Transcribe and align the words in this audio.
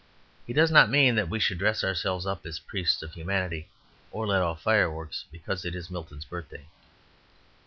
He 0.47 0.53
does 0.53 0.71
not 0.71 0.89
mean 0.89 1.13
that 1.13 1.29
we 1.29 1.39
should 1.39 1.59
dress 1.59 1.83
ourselves 1.83 2.25
up 2.25 2.43
as 2.47 2.57
priests 2.57 3.03
of 3.03 3.13
humanity 3.13 3.67
or 4.11 4.25
let 4.25 4.41
off 4.41 4.63
fireworks 4.63 5.25
because 5.31 5.63
it 5.63 5.75
is 5.75 5.91
Milton's 5.91 6.25
birthday. 6.25 6.65